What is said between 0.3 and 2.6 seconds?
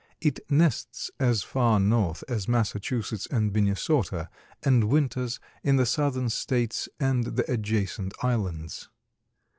nests as far north as